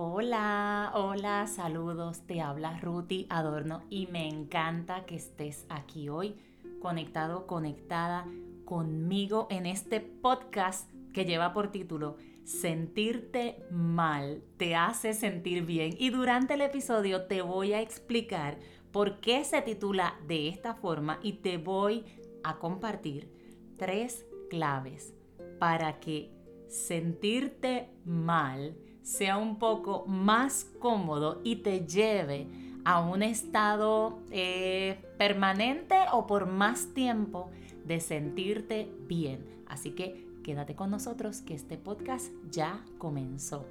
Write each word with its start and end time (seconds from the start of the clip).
Hola, 0.00 0.92
hola, 0.94 1.48
saludos, 1.48 2.20
te 2.20 2.40
habla 2.40 2.78
Ruti 2.78 3.26
Adorno 3.30 3.82
y 3.90 4.06
me 4.06 4.28
encanta 4.28 5.04
que 5.06 5.16
estés 5.16 5.66
aquí 5.68 6.08
hoy 6.08 6.36
conectado, 6.80 7.48
conectada 7.48 8.24
conmigo 8.64 9.48
en 9.50 9.66
este 9.66 9.98
podcast 9.98 10.88
que 11.12 11.24
lleva 11.24 11.52
por 11.52 11.72
título 11.72 12.16
Sentirte 12.44 13.60
mal 13.72 14.44
te 14.56 14.76
hace 14.76 15.14
sentir 15.14 15.66
bien. 15.66 15.96
Y 15.98 16.10
durante 16.10 16.54
el 16.54 16.60
episodio 16.60 17.24
te 17.24 17.42
voy 17.42 17.72
a 17.72 17.80
explicar 17.80 18.56
por 18.92 19.18
qué 19.18 19.42
se 19.42 19.62
titula 19.62 20.14
de 20.28 20.46
esta 20.46 20.74
forma 20.74 21.18
y 21.24 21.32
te 21.32 21.58
voy 21.58 22.04
a 22.44 22.60
compartir 22.60 23.32
tres 23.76 24.24
claves 24.48 25.12
para 25.58 25.98
que 25.98 26.30
sentirte 26.68 27.90
mal 28.04 28.76
sea 29.08 29.38
un 29.38 29.56
poco 29.56 30.04
más 30.06 30.66
cómodo 30.80 31.40
y 31.42 31.56
te 31.56 31.86
lleve 31.86 32.46
a 32.84 33.00
un 33.00 33.22
estado 33.22 34.18
eh, 34.30 35.02
permanente 35.16 35.96
o 36.12 36.26
por 36.26 36.44
más 36.44 36.92
tiempo 36.92 37.50
de 37.86 38.00
sentirte 38.00 38.92
bien. 39.08 39.46
Así 39.66 39.92
que 39.92 40.26
quédate 40.44 40.74
con 40.74 40.90
nosotros 40.90 41.40
que 41.40 41.54
este 41.54 41.78
podcast 41.78 42.30
ya 42.50 42.84
comenzó. 42.98 43.64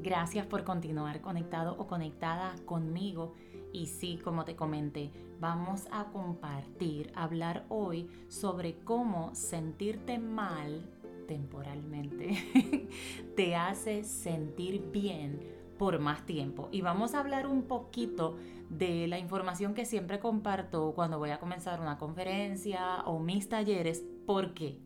Gracias 0.00 0.46
por 0.46 0.64
continuar 0.64 1.20
conectado 1.20 1.76
o 1.78 1.86
conectada 1.86 2.54
conmigo. 2.64 3.34
Y 3.74 3.88
sí, 3.88 4.18
como 4.24 4.46
te 4.46 4.56
comenté, 4.56 5.10
vamos 5.38 5.86
a 5.92 6.06
compartir, 6.06 7.12
hablar 7.14 7.66
hoy 7.68 8.08
sobre 8.28 8.76
cómo 8.84 9.34
sentirte 9.34 10.18
mal 10.18 10.82
temporalmente 11.32 12.90
te 13.36 13.56
hace 13.56 14.04
sentir 14.04 14.90
bien 14.92 15.40
por 15.78 15.98
más 15.98 16.26
tiempo. 16.26 16.68
Y 16.70 16.82
vamos 16.82 17.14
a 17.14 17.20
hablar 17.20 17.46
un 17.46 17.62
poquito 17.62 18.36
de 18.68 19.06
la 19.06 19.18
información 19.18 19.72
que 19.72 19.86
siempre 19.86 20.18
comparto 20.18 20.92
cuando 20.94 21.18
voy 21.18 21.30
a 21.30 21.40
comenzar 21.40 21.80
una 21.80 21.96
conferencia 21.96 23.00
o 23.06 23.18
mis 23.18 23.48
talleres. 23.48 24.04
¿Por 24.26 24.52
qué? 24.52 24.78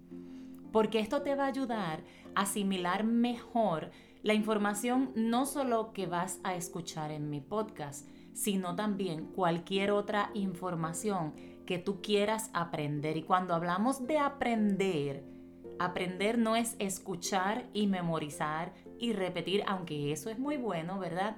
Porque 0.70 1.00
esto 1.00 1.22
te 1.22 1.34
va 1.34 1.46
a 1.46 1.48
ayudar 1.48 2.04
a 2.36 2.42
asimilar 2.42 3.02
mejor 3.02 3.90
la 4.22 4.34
información 4.34 5.10
no 5.16 5.46
solo 5.46 5.92
que 5.92 6.06
vas 6.06 6.38
a 6.44 6.54
escuchar 6.54 7.10
en 7.10 7.28
mi 7.28 7.40
podcast, 7.40 8.08
sino 8.34 8.76
también 8.76 9.32
cualquier 9.32 9.90
otra 9.90 10.30
información 10.34 11.34
que 11.66 11.78
tú 11.78 12.00
quieras 12.00 12.50
aprender. 12.54 13.16
Y 13.16 13.24
cuando 13.24 13.52
hablamos 13.52 14.06
de 14.06 14.18
aprender, 14.18 15.35
Aprender 15.78 16.38
no 16.38 16.56
es 16.56 16.76
escuchar 16.78 17.66
y 17.72 17.86
memorizar 17.86 18.72
y 18.98 19.12
repetir, 19.12 19.62
aunque 19.66 20.12
eso 20.12 20.30
es 20.30 20.38
muy 20.38 20.56
bueno, 20.56 20.98
¿verdad? 20.98 21.36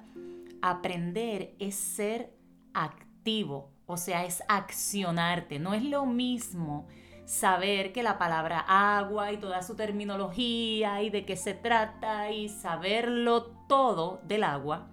Aprender 0.62 1.54
es 1.58 1.74
ser 1.74 2.32
activo, 2.74 3.72
o 3.86 3.96
sea, 3.96 4.24
es 4.24 4.42
accionarte. 4.48 5.58
No 5.58 5.74
es 5.74 5.82
lo 5.84 6.06
mismo 6.06 6.86
saber 7.24 7.92
que 7.92 8.02
la 8.02 8.16
palabra 8.16 8.64
agua 8.66 9.32
y 9.32 9.38
toda 9.38 9.62
su 9.62 9.76
terminología 9.76 11.02
y 11.02 11.10
de 11.10 11.24
qué 11.24 11.36
se 11.36 11.54
trata 11.54 12.30
y 12.30 12.48
saberlo 12.48 13.44
todo 13.68 14.20
del 14.24 14.44
agua 14.44 14.88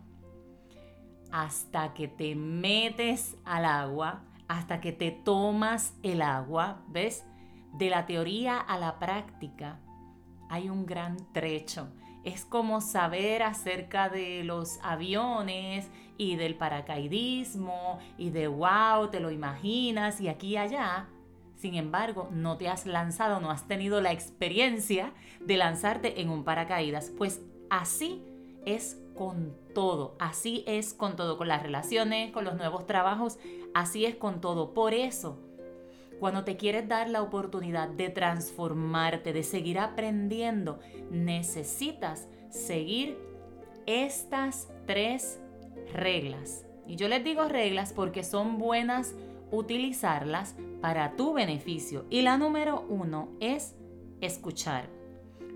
hasta 1.35 1.93
que 1.93 2.07
te 2.07 2.33
metes 2.33 3.35
al 3.43 3.65
agua, 3.65 4.23
hasta 4.47 4.79
que 4.79 4.93
te 4.93 5.11
tomas 5.11 5.93
el 6.01 6.21
agua, 6.21 6.81
¿ves? 6.87 7.25
De 7.77 7.89
la 7.89 8.05
teoría 8.05 8.59
a 8.59 8.77
la 8.77 8.99
práctica 8.99 9.79
hay 10.49 10.69
un 10.69 10.85
gran 10.85 11.17
trecho. 11.33 11.89
Es 12.23 12.45
como 12.45 12.81
saber 12.81 13.43
acerca 13.43 14.09
de 14.09 14.43
los 14.43 14.79
aviones 14.81 15.89
y 16.17 16.37
del 16.37 16.55
paracaidismo 16.55 17.99
y 18.17 18.29
de 18.29 18.47
wow, 18.47 19.09
te 19.11 19.19
lo 19.19 19.31
imaginas 19.31 20.21
y 20.21 20.27
aquí 20.27 20.49
y 20.49 20.57
allá. 20.57 21.07
Sin 21.55 21.75
embargo, 21.75 22.29
no 22.31 22.57
te 22.57 22.67
has 22.67 22.85
lanzado, 22.85 23.39
no 23.39 23.51
has 23.51 23.67
tenido 23.67 24.01
la 24.01 24.11
experiencia 24.11 25.13
de 25.39 25.57
lanzarte 25.57 26.21
en 26.21 26.29
un 26.29 26.43
paracaídas. 26.43 27.11
Pues 27.17 27.41
así 27.69 28.23
es 28.65 28.99
con 29.15 29.55
todo, 29.73 30.15
así 30.19 30.63
es 30.67 30.93
con 30.93 31.15
todo, 31.15 31.37
con 31.37 31.47
las 31.47 31.63
relaciones, 31.63 32.31
con 32.31 32.43
los 32.43 32.55
nuevos 32.55 32.85
trabajos, 32.85 33.37
así 33.73 34.05
es 34.05 34.15
con 34.15 34.41
todo. 34.41 34.73
Por 34.73 34.93
eso, 34.93 35.39
cuando 36.19 36.43
te 36.43 36.57
quieres 36.57 36.87
dar 36.87 37.09
la 37.09 37.21
oportunidad 37.21 37.89
de 37.89 38.09
transformarte, 38.09 39.33
de 39.33 39.43
seguir 39.43 39.79
aprendiendo, 39.79 40.79
necesitas 41.11 42.27
seguir 42.49 43.17
estas 43.85 44.69
tres 44.85 45.39
reglas. 45.93 46.65
Y 46.87 46.95
yo 46.95 47.07
les 47.07 47.23
digo 47.23 47.47
reglas 47.47 47.93
porque 47.93 48.23
son 48.23 48.57
buenas 48.57 49.13
utilizarlas 49.51 50.55
para 50.81 51.15
tu 51.15 51.33
beneficio. 51.33 52.05
Y 52.09 52.21
la 52.21 52.37
número 52.37 52.85
uno 52.89 53.29
es 53.39 53.75
escuchar. 54.21 54.89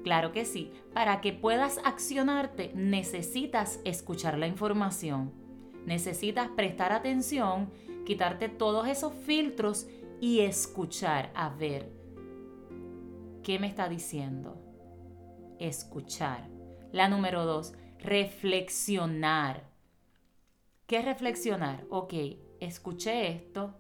Claro 0.04 0.32
que 0.32 0.46
sí, 0.46 0.72
para 0.94 1.22
que 1.22 1.34
puedas 1.34 1.80
accionarte 1.84 2.72
necesitas 2.74 3.80
escuchar 3.84 4.38
la 4.38 4.48
información. 4.48 5.34
Necesitas 5.86 6.50
prestar 6.50 6.94
atención, 6.94 7.70
quitarte 8.06 8.50
todos 8.50 8.88
esos 8.88 9.14
filtros 9.14 9.88
y 10.22 10.42
escuchar, 10.42 11.32
a 11.34 11.50
ver, 11.50 11.92
¿qué 13.44 13.60
me 13.60 13.68
está 13.68 13.88
diciendo? 13.88 14.58
Escuchar. 15.60 16.50
La 16.92 17.08
número 17.08 17.46
dos, 17.46 17.74
reflexionar. 18.00 19.70
¿Qué 20.88 21.02
reflexionar? 21.02 21.86
Ok, 21.90 22.14
escuché 22.60 23.30
esto, 23.30 23.76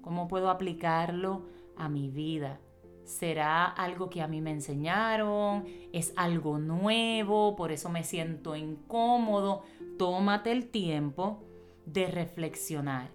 ¿cómo 0.00 0.26
puedo 0.28 0.50
aplicarlo 0.50 1.46
a 1.76 1.88
mi 1.88 2.08
vida? 2.08 2.60
¿Será 3.04 3.66
algo 3.66 4.10
que 4.10 4.20
a 4.20 4.26
mí 4.26 4.40
me 4.40 4.50
enseñaron? 4.50 5.64
¿Es 5.92 6.12
algo 6.16 6.58
nuevo? 6.58 7.54
Por 7.54 7.70
eso 7.70 7.88
me 7.88 8.02
siento 8.02 8.56
incómodo. 8.56 9.62
Tómate 9.96 10.50
el 10.50 10.68
tiempo 10.70 11.44
de 11.84 12.08
reflexionar. 12.08 13.10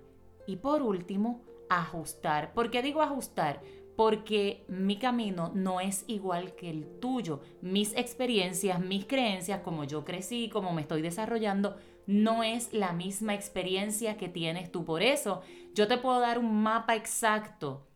Y 0.48 0.58
por 0.58 0.82
último, 0.82 1.42
ajustar. 1.80 2.54
¿Por 2.54 2.70
qué 2.70 2.82
digo 2.82 3.02
ajustar? 3.02 3.62
Porque 3.96 4.66
mi 4.68 4.98
camino 4.98 5.52
no 5.54 5.80
es 5.80 6.04
igual 6.08 6.56
que 6.56 6.70
el 6.70 7.00
tuyo. 7.00 7.42
Mis 7.62 7.96
experiencias, 7.96 8.80
mis 8.80 9.06
creencias, 9.06 9.62
como 9.62 9.84
yo 9.84 10.04
crecí, 10.04 10.50
como 10.50 10.74
me 10.74 10.82
estoy 10.82 11.02
desarrollando, 11.02 11.78
no 12.08 12.44
es 12.44 12.74
la 12.74 12.94
misma 12.94 13.34
experiencia 13.34 14.18
que 14.18 14.28
tienes 14.28 14.72
tú. 14.72 14.86
Por 14.86 15.02
eso 15.02 15.42
yo 15.74 15.88
te 15.88 15.98
puedo 15.98 16.20
dar 16.20 16.40
un 16.40 16.62
mapa 16.62 16.96
exacto 16.96 17.88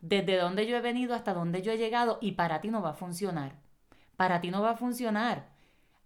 desde 0.00 0.38
dónde 0.38 0.66
yo 0.66 0.76
he 0.76 0.80
venido 0.80 1.14
hasta 1.14 1.34
dónde 1.34 1.62
yo 1.62 1.72
he 1.72 1.78
llegado 1.78 2.18
y 2.22 2.32
para 2.32 2.60
ti 2.60 2.70
no 2.70 2.80
va 2.80 2.90
a 2.90 2.94
funcionar. 2.94 3.58
Para 4.16 4.40
ti 4.40 4.50
no 4.50 4.62
va 4.62 4.70
a 4.70 4.76
funcionar. 4.76 5.50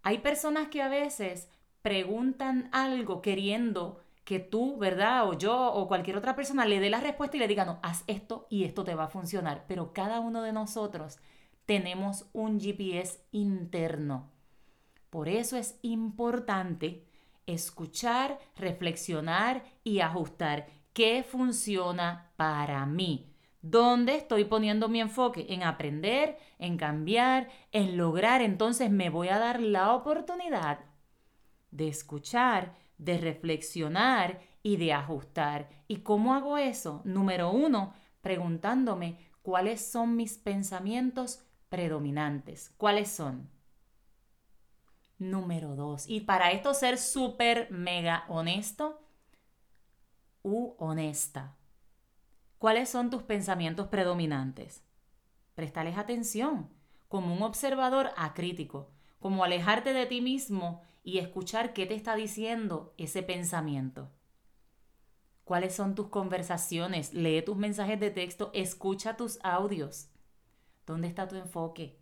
Hay 0.02 0.18
personas 0.18 0.68
que 0.68 0.82
a 0.82 0.88
veces 0.88 1.48
preguntan 1.82 2.68
algo 2.72 3.22
queriendo 3.22 4.00
que 4.24 4.40
tú, 4.40 4.78
¿verdad? 4.78 5.28
O 5.28 5.34
yo 5.34 5.72
o 5.72 5.86
cualquier 5.86 6.16
otra 6.16 6.34
persona 6.34 6.64
le 6.64 6.80
dé 6.80 6.90
la 6.90 7.00
respuesta 7.00 7.36
y 7.36 7.40
le 7.40 7.48
diga, 7.48 7.64
no, 7.64 7.78
haz 7.82 8.04
esto 8.06 8.46
y 8.50 8.64
esto 8.64 8.84
te 8.84 8.94
va 8.94 9.04
a 9.04 9.08
funcionar. 9.08 9.64
Pero 9.68 9.92
cada 9.92 10.20
uno 10.20 10.42
de 10.42 10.52
nosotros 10.52 11.18
tenemos 11.66 12.26
un 12.32 12.58
GPS 12.58 13.20
interno. 13.32 14.30
Por 15.10 15.28
eso 15.28 15.56
es 15.56 15.78
importante 15.82 17.04
escuchar, 17.46 18.38
reflexionar 18.56 19.62
y 19.84 20.00
ajustar 20.00 20.66
qué 20.92 21.22
funciona 21.22 22.32
para 22.36 22.84
mí. 22.86 23.30
¿Dónde 23.60 24.16
estoy 24.16 24.44
poniendo 24.44 24.88
mi 24.88 25.00
enfoque? 25.00 25.46
En 25.48 25.62
aprender, 25.62 26.38
en 26.58 26.76
cambiar, 26.76 27.48
en 27.72 27.96
lograr. 27.96 28.42
Entonces 28.42 28.90
me 28.90 29.10
voy 29.10 29.28
a 29.28 29.38
dar 29.38 29.60
la 29.60 29.94
oportunidad 29.94 30.80
de 31.70 31.88
escuchar 31.88 32.74
de 32.98 33.18
reflexionar 33.18 34.40
y 34.62 34.76
de 34.76 34.92
ajustar. 34.92 35.68
¿Y 35.88 35.98
cómo 35.98 36.34
hago 36.34 36.58
eso? 36.58 37.02
Número 37.04 37.50
uno, 37.50 37.92
preguntándome 38.20 39.18
cuáles 39.42 39.84
son 39.84 40.16
mis 40.16 40.38
pensamientos 40.38 41.44
predominantes. 41.68 42.72
¿Cuáles 42.76 43.10
son? 43.10 43.50
Número 45.18 45.76
dos, 45.76 46.08
y 46.08 46.20
para 46.20 46.50
esto 46.50 46.74
ser 46.74 46.98
súper 46.98 47.70
mega 47.70 48.24
honesto 48.28 49.00
u 50.42 50.74
honesta. 50.78 51.56
¿Cuáles 52.58 52.88
son 52.88 53.10
tus 53.10 53.22
pensamientos 53.22 53.88
predominantes? 53.88 54.82
Prestales 55.54 55.98
atención, 55.98 56.68
como 57.08 57.34
un 57.34 57.42
observador 57.42 58.10
acrítico, 58.16 58.90
como 59.20 59.44
alejarte 59.44 59.92
de 59.92 60.06
ti 60.06 60.20
mismo 60.20 60.82
y 61.04 61.18
escuchar 61.18 61.72
qué 61.72 61.86
te 61.86 61.94
está 61.94 62.16
diciendo 62.16 62.92
ese 62.98 63.22
pensamiento. 63.22 64.10
¿Cuáles 65.44 65.74
son 65.74 65.94
tus 65.94 66.08
conversaciones? 66.08 67.14
Lee 67.14 67.42
tus 67.42 67.56
mensajes 67.56 68.00
de 68.00 68.10
texto, 68.10 68.50
escucha 68.54 69.16
tus 69.16 69.38
audios. 69.44 70.08
¿Dónde 70.86 71.06
está 71.06 71.28
tu 71.28 71.36
enfoque? 71.36 71.98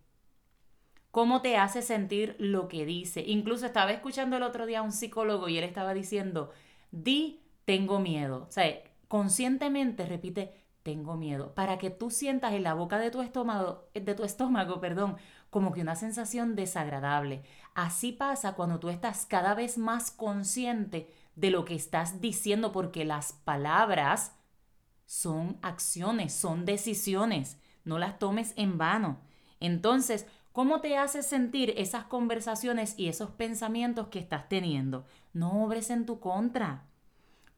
cómo 1.13 1.43
te 1.43 1.57
hace 1.57 1.83
sentir 1.83 2.35
lo 2.41 2.67
que 2.67 2.85
dice. 2.85 3.23
Incluso 3.25 3.67
estaba 3.67 3.93
escuchando 3.93 4.37
el 4.37 4.43
otro 4.43 4.67
día 4.67 4.81
a 4.81 4.83
un 4.83 4.91
psicólogo 4.91 5.49
y 5.49 5.59
él 5.59 5.65
estaba 5.65 5.95
diciendo, 5.95 6.51
di, 6.91 7.41
tengo 7.65 8.01
miedo. 8.01 8.47
O 8.49 8.51
sea, 8.51 8.83
conscientemente 9.07 10.07
repite, 10.07 10.62
tengo 10.83 11.17
miedo, 11.17 11.55
para 11.55 11.79
que 11.79 11.91
tú 11.91 12.11
sientas 12.11 12.53
en 12.53 12.63
la 12.63 12.75
boca 12.75 12.99
de 12.99 13.11
tu 13.11 13.23
estómago, 13.23 13.89
de 13.95 14.15
tu 14.15 14.25
estómago, 14.25 14.81
perdón, 14.81 15.17
como 15.51 15.73
que 15.73 15.83
una 15.83 15.97
sensación 15.97 16.55
desagradable. 16.55 17.43
Así 17.75 18.13
pasa 18.13 18.55
cuando 18.55 18.81
tú 18.81 18.89
estás 18.89 19.27
cada 19.27 19.55
vez 19.55 19.79
más 19.79 20.11
consciente 20.11 21.13
de 21.37 21.51
lo 21.51 21.65
que 21.65 21.75
estás 21.75 22.21
diciendo, 22.21 22.73
porque 22.73 23.05
las 23.05 23.33
palabras 23.33 24.35
son 25.07 25.59
acciones, 25.63 26.33
son 26.33 26.65
decisiones. 26.65 27.59
No 27.85 27.99
las 27.99 28.19
tomes 28.19 28.55
en 28.57 28.79
vano. 28.79 29.21
Entonces, 29.61 30.27
¿cómo 30.53 30.81
te 30.81 30.97
hace 30.97 31.23
sentir 31.23 31.75
esas 31.77 32.05
conversaciones 32.05 32.95
y 32.99 33.09
esos 33.09 33.31
pensamientos 33.31 34.09
que 34.09 34.19
estás 34.19 34.49
teniendo? 34.49 35.05
No 35.33 35.65
obres 35.65 35.91
en 35.91 36.07
tu 36.07 36.19
contra. 36.19 36.87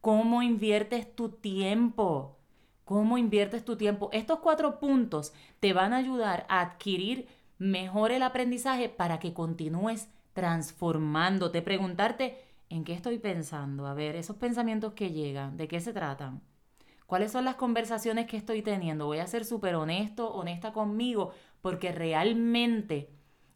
¿Cómo 0.00 0.42
inviertes 0.42 1.14
tu 1.14 1.30
tiempo? 1.30 2.38
¿Cómo 2.84 3.16
inviertes 3.16 3.64
tu 3.64 3.76
tiempo? 3.76 4.10
Estos 4.12 4.40
cuatro 4.40 4.78
puntos 4.78 5.32
te 5.60 5.72
van 5.72 5.94
a 5.94 5.96
ayudar 5.96 6.44
a 6.50 6.60
adquirir 6.60 7.28
mejor 7.56 8.12
el 8.12 8.22
aprendizaje 8.22 8.90
para 8.90 9.18
que 9.18 9.32
continúes 9.32 10.08
transformándote. 10.34 11.62
Preguntarte, 11.62 12.36
¿en 12.68 12.84
qué 12.84 12.92
estoy 12.92 13.18
pensando? 13.18 13.86
A 13.86 13.94
ver, 13.94 14.16
esos 14.16 14.36
pensamientos 14.36 14.92
que 14.92 15.12
llegan, 15.12 15.56
¿de 15.56 15.66
qué 15.66 15.80
se 15.80 15.94
tratan? 15.94 16.42
¿Cuáles 17.06 17.32
son 17.32 17.46
las 17.46 17.54
conversaciones 17.54 18.26
que 18.26 18.36
estoy 18.36 18.60
teniendo? 18.60 19.06
Voy 19.06 19.18
a 19.18 19.26
ser 19.26 19.46
súper 19.46 19.76
honesto, 19.76 20.30
honesta 20.34 20.74
conmigo, 20.74 21.32
porque 21.62 21.90
realmente 21.90 23.13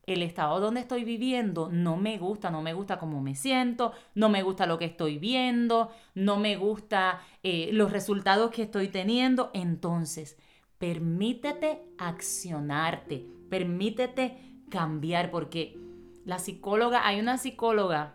el 0.09 0.23
estado 0.23 0.61
donde 0.61 0.81
estoy 0.81 1.05
viviendo 1.05 1.69
no 1.71 1.97
me 1.97 2.19
gusta, 2.19 2.51
no 2.51 2.63
me 2.63 2.73
gusta 2.73 2.99
cómo 2.99 3.21
me 3.21 3.35
siento, 3.35 3.93
no 4.15 4.29
me 4.29 4.43
gusta 4.43 4.67
lo 4.67 4.79
que 4.79 4.87
estoy 4.87 5.19
viendo, 5.19 5.91
no 6.15 6.39
me 6.39 6.57
gusta 6.57 7.21
eh, 7.43 7.71
los 7.73 7.93
resultados 7.93 8.51
que 8.51 8.63
estoy 8.63 8.89
teniendo. 8.89 9.51
Entonces, 9.53 10.39
permítete 10.79 11.83
accionarte, 11.99 13.27
permítete 13.51 14.39
cambiar, 14.71 15.31
porque 15.31 15.79
la 16.25 16.39
psicóloga, 16.39 17.07
hay 17.07 17.21
una 17.21 17.39
psicóloga 17.39 18.15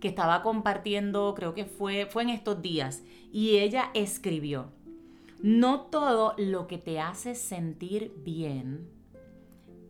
que 0.00 0.08
estaba 0.08 0.42
compartiendo, 0.42 1.34
creo 1.34 1.54
que 1.54 1.64
fue, 1.64 2.06
fue 2.06 2.24
en 2.24 2.30
estos 2.30 2.60
días, 2.60 3.02
y 3.32 3.58
ella 3.58 3.90
escribió, 3.94 4.72
no 5.42 5.82
todo 5.82 6.34
lo 6.38 6.66
que 6.66 6.78
te 6.78 7.00
hace 7.00 7.34
sentir 7.34 8.12
bien 8.24 8.88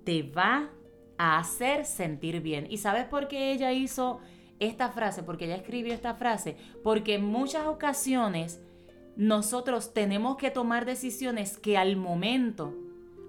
te 0.05 0.23
va 0.23 0.71
a 1.19 1.39
hacer 1.39 1.85
sentir 1.85 2.41
bien. 2.41 2.67
¿Y 2.71 2.79
sabes 2.79 3.05
por 3.05 3.29
qué 3.29 3.53
ella 3.53 3.73
hizo 3.73 4.21
esta 4.59 4.91
frase? 4.91 5.23
Porque 5.23 5.47
ella 5.47 5.57
escribió 5.57 5.93
esta 5.95 6.15
frase. 6.15 6.57
Porque 6.83 7.15
en 7.15 7.25
muchas 7.25 7.67
ocasiones 7.67 8.61
nosotros 9.17 9.95
tenemos 9.95 10.37
que 10.37 10.51
tomar 10.51 10.85
decisiones 10.85 11.57
que 11.59 11.79
al 11.79 11.97
momento 11.97 12.75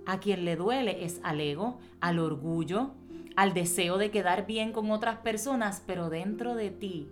a 0.05 0.19
quien 0.19 0.45
le 0.45 0.55
duele 0.55 1.05
es 1.05 1.19
al 1.23 1.41
ego, 1.41 1.79
al 2.01 2.19
orgullo, 2.19 2.91
al 3.35 3.53
deseo 3.53 3.97
de 3.97 4.09
quedar 4.09 4.45
bien 4.45 4.71
con 4.71 4.89
otras 4.91 5.17
personas, 5.19 5.83
pero 5.85 6.09
dentro 6.09 6.55
de 6.55 6.71
ti, 6.71 7.07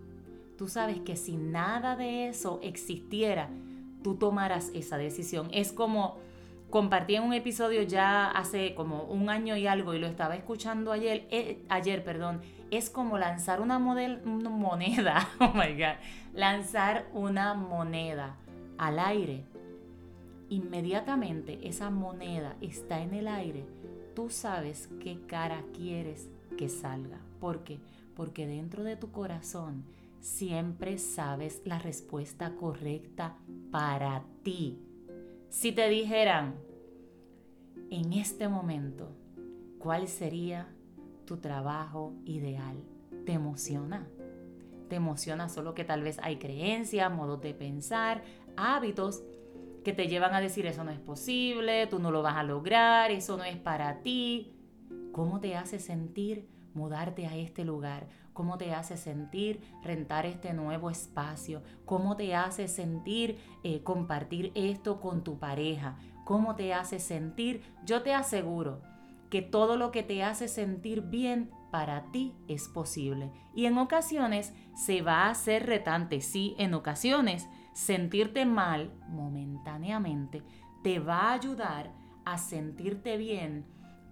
tú 0.57 0.68
sabes 0.68 1.00
que 1.01 1.16
si 1.16 1.36
nada 1.38 1.95
de 1.95 2.27
eso 2.27 2.60
existiera, 2.63 3.50
tú 4.01 4.16
tomaras 4.16 4.72
esa 4.74 4.98
decisión. 4.98 5.50
Es 5.51 5.72
como 5.72 6.18
compartí 6.70 7.16
en 7.16 7.24
un 7.24 7.34
episodio 7.34 7.82
ya 7.84 8.32
hace 8.32 8.76
como 8.76 9.04
un 9.04 9.30
año 9.30 9.56
y 9.56 9.68
algo 9.68 9.94
y 9.94 10.00
lo 10.00 10.08
estaba 10.08 10.36
escuchando 10.36 10.92
ayer, 10.92 11.28
eh, 11.32 11.64
ayer, 11.70 12.04
perdón, 12.04 12.42
es 12.72 12.90
como 12.90 13.18
lanzar 13.18 13.62
una, 13.62 13.78
una 13.78 14.50
moneda, 14.50 15.30
oh 15.40 15.52
my 15.54 15.74
god, 15.74 15.98
lanzar 16.34 17.08
una 17.14 17.54
moneda 17.54 18.36
al 18.78 19.00
aire. 19.00 19.44
Inmediatamente 20.50 21.68
esa 21.68 21.90
moneda 21.90 22.56
está 22.62 23.02
en 23.02 23.14
el 23.16 23.28
aire 23.28 23.66
tú 24.16 24.30
sabes 24.30 24.90
qué 25.02 25.20
cara 25.28 25.64
quieres 25.74 26.30
que 26.58 26.70
salga. 26.70 27.20
¿Por 27.40 27.64
qué? 27.64 27.80
Porque 28.16 28.48
dentro 28.48 28.84
de 28.84 28.96
tu 28.96 29.12
corazón 29.12 29.84
siempre 30.22 30.98
sabes 30.98 31.62
la 31.66 31.78
respuesta 31.78 32.56
correcta 32.56 33.36
para 33.72 34.24
ti. 34.42 34.80
Si 35.56 35.72
te 35.72 35.88
dijeran 35.88 36.56
en 37.90 38.12
este 38.12 38.50
momento 38.50 39.16
cuál 39.80 40.10
sería 40.10 40.68
tu 41.24 41.38
trabajo 41.38 42.12
ideal, 42.25 42.75
¿te 43.25 43.31
emociona? 43.31 44.06
¿Te 44.90 44.98
emociona 44.98 45.48
solo 45.48 45.74
que 45.74 45.86
tal 45.86 46.04
vez 46.04 46.19
hay 46.22 46.40
creencias, 46.40 47.10
modos 47.10 47.40
de 47.40 47.54
pensar, 47.54 48.22
hábitos 48.57 49.24
que 49.86 49.94
te 49.94 50.10
llevan 50.10 50.34
a 50.34 50.42
decir 50.42 50.66
eso 50.66 50.84
no 50.84 50.92
es 50.92 51.00
posible, 51.00 51.88
tú 51.88 52.00
no 52.00 52.12
lo 52.12 52.22
vas 52.22 52.36
a 52.36 52.44
lograr, 52.44 53.12
eso 53.12 53.38
no 53.38 53.46
es 53.46 53.56
para 53.56 54.01
ti. 54.01 54.58
¿Cómo 55.13 55.40
te 55.40 55.56
hace 55.56 55.80
sentir 55.80 56.50
mudarte 56.75 57.27
a 57.27 57.36
este 57.36 57.63
lugar? 57.63 58.07
¿Cómo 58.33 58.57
te 58.57 58.74
hace 58.74 58.98
sentir 58.98 59.62
rentar 59.83 60.25
este 60.25 60.54
nuevo 60.54 60.89
espacio? 60.89 61.63
¿Cómo 61.86 62.16
te 62.16 62.36
hace 62.36 62.68
sentir 62.68 63.38
eh, 63.63 63.81
compartir 63.83 64.51
esto 64.56 65.00
con 65.00 65.24
tu 65.24 65.39
pareja? 65.39 65.98
¿Cómo 66.25 66.56
te 66.56 66.74
hace 66.74 67.00
sentir? 67.00 67.63
Yo 67.86 68.01
te 68.01 68.13
aseguro 68.13 68.81
que 69.30 69.42
todo 69.42 69.77
lo 69.77 69.92
que 69.92 70.04
te 70.04 70.24
hace 70.24 70.48
sentir 70.48 71.01
bien 71.01 71.50
para 71.72 72.12
ti 72.12 72.33
es 72.48 72.68
posible. 72.68 73.31
Y 73.54 73.66
en 73.66 73.77
ocasiones 73.77 74.54
se 74.75 75.01
va 75.01 75.24
a 75.24 75.31
hacer 75.31 75.66
retante, 75.66 76.22
sí, 76.22 76.56
en 76.57 76.74
ocasiones 76.74 77.48
sentirte 77.74 78.45
mal 78.45 78.92
momentáneamente 79.10 80.44
te 80.86 81.00
va 81.00 81.31
a 81.31 81.33
ayudar 81.33 81.92
a 82.25 82.38
sentirte 82.38 83.18
bien 83.18 83.66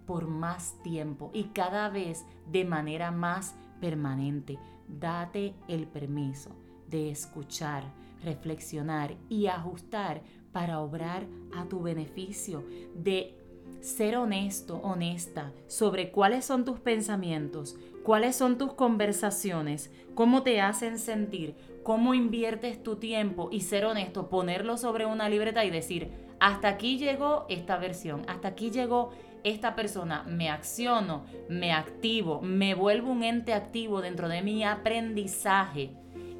por 0.06 0.26
más 0.26 0.74
tiempo 0.82 1.30
y 1.32 1.44
cada 1.44 1.88
vez 1.88 2.24
de 2.50 2.64
manera 2.64 3.10
más 3.10 3.54
permanente. 3.80 4.58
Date 4.88 5.54
el 5.68 5.86
permiso 5.86 6.50
de 6.88 7.10
escuchar, 7.10 7.84
reflexionar 8.22 9.16
y 9.28 9.46
ajustar 9.46 10.22
para 10.52 10.80
obrar 10.80 11.26
a 11.56 11.64
tu 11.66 11.82
beneficio, 11.82 12.64
de 12.94 13.36
ser 13.80 14.16
honesto, 14.16 14.76
honesta 14.78 15.52
sobre 15.66 16.10
cuáles 16.10 16.44
son 16.44 16.64
tus 16.64 16.80
pensamientos, 16.80 17.76
cuáles 18.02 18.36
son 18.36 18.56
tus 18.56 18.72
conversaciones, 18.72 19.90
cómo 20.14 20.42
te 20.42 20.60
hacen 20.60 20.98
sentir, 20.98 21.54
cómo 21.82 22.14
inviertes 22.14 22.82
tu 22.82 22.96
tiempo 22.96 23.48
y 23.52 23.60
ser 23.60 23.84
honesto, 23.84 24.30
ponerlo 24.30 24.78
sobre 24.78 25.04
una 25.06 25.28
libreta 25.28 25.64
y 25.64 25.70
decir, 25.70 26.10
hasta 26.40 26.68
aquí 26.68 26.98
llegó 26.98 27.46
esta 27.48 27.76
versión, 27.76 28.22
hasta 28.28 28.48
aquí 28.48 28.70
llegó 28.70 29.10
esta 29.44 29.76
persona, 29.76 30.24
me 30.26 30.48
acciono, 30.48 31.26
me 31.48 31.72
activo, 31.72 32.40
me 32.40 32.74
vuelvo 32.74 33.12
un 33.12 33.22
ente 33.22 33.52
activo 33.52 34.00
dentro 34.00 34.28
de 34.28 34.42
mi 34.42 34.64
aprendizaje 34.64 35.90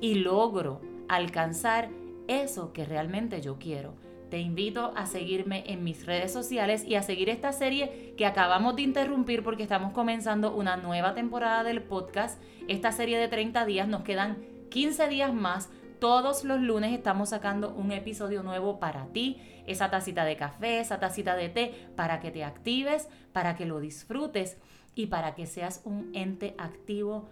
y 0.00 0.14
logro 0.16 0.80
alcanzar 1.08 1.90
eso 2.28 2.72
que 2.72 2.84
realmente 2.84 3.40
yo 3.42 3.58
quiero. 3.58 3.94
Te 4.30 4.40
invito 4.40 4.92
a 4.96 5.06
seguirme 5.06 5.64
en 5.66 5.84
mis 5.84 6.06
redes 6.06 6.32
sociales 6.32 6.82
y 6.84 6.94
a 6.94 7.02
seguir 7.02 7.28
esta 7.28 7.52
serie 7.52 8.14
que 8.16 8.26
acabamos 8.26 8.74
de 8.74 8.82
interrumpir 8.82 9.44
porque 9.44 9.62
estamos 9.62 9.92
comenzando 9.92 10.54
una 10.54 10.76
nueva 10.76 11.14
temporada 11.14 11.62
del 11.62 11.82
podcast. 11.82 12.42
Esta 12.66 12.90
serie 12.90 13.18
de 13.18 13.28
30 13.28 13.64
días 13.66 13.86
nos 13.86 14.02
quedan 14.02 14.38
15 14.70 15.08
días 15.08 15.32
más. 15.32 15.70
Todos 16.04 16.44
los 16.44 16.60
lunes 16.60 16.92
estamos 16.92 17.30
sacando 17.30 17.70
un 17.70 17.90
episodio 17.90 18.42
nuevo 18.42 18.78
para 18.78 19.06
ti, 19.06 19.40
esa 19.66 19.90
tacita 19.90 20.26
de 20.26 20.36
café, 20.36 20.78
esa 20.80 21.00
tacita 21.00 21.34
de 21.34 21.48
té, 21.48 21.88
para 21.96 22.20
que 22.20 22.30
te 22.30 22.44
actives, 22.44 23.08
para 23.32 23.56
que 23.56 23.64
lo 23.64 23.80
disfrutes 23.80 24.58
y 24.94 25.06
para 25.06 25.34
que 25.34 25.46
seas 25.46 25.80
un 25.86 26.10
ente 26.12 26.56
activo 26.58 27.30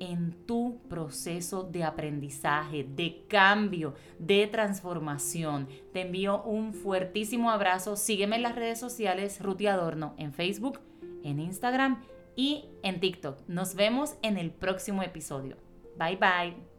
en 0.00 0.32
tu 0.44 0.82
proceso 0.90 1.62
de 1.62 1.82
aprendizaje, 1.82 2.84
de 2.84 3.24
cambio, 3.26 3.94
de 4.18 4.46
transformación. 4.48 5.66
Te 5.94 6.02
envío 6.02 6.42
un 6.42 6.74
fuertísimo 6.74 7.50
abrazo. 7.50 7.96
Sígueme 7.96 8.36
en 8.36 8.42
las 8.42 8.54
redes 8.54 8.78
sociales 8.78 9.40
Ruti 9.40 9.66
Adorno 9.66 10.12
en 10.18 10.34
Facebook, 10.34 10.80
en 11.24 11.40
Instagram 11.40 12.02
y 12.36 12.66
en 12.82 13.00
TikTok. 13.00 13.38
Nos 13.48 13.74
vemos 13.74 14.16
en 14.20 14.36
el 14.36 14.50
próximo 14.50 15.02
episodio. 15.02 15.56
Bye 15.96 16.16
bye. 16.16 16.69